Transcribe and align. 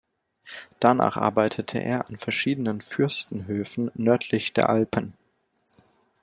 Danach 0.79 1.15
arbeitete 1.15 1.77
er 1.77 2.09
an 2.09 2.17
verschiedenen 2.17 2.81
Fürstenhöfen 2.81 3.91
nördlich 3.93 4.51
der 4.51 4.67
Alpen. 4.71 5.13